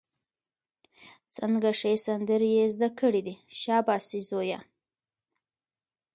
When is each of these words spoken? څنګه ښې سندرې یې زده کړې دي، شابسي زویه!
څنګه 1.37 1.69
ښې 1.79 1.93
سندرې 2.05 2.49
یې 2.57 2.65
زده 2.73 2.89
کړې 2.99 3.21
دي، 3.27 3.35
شابسي 3.61 4.19
زویه! 4.29 4.59